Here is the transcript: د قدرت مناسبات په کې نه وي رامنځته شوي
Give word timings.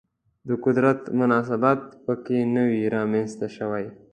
د 0.47 0.49
قدرت 0.63 0.99
مناسبات 1.19 1.79
په 2.05 2.13
کې 2.25 2.37
نه 2.53 2.63
وي 2.69 2.81
رامنځته 2.95 3.47
شوي 3.57 3.85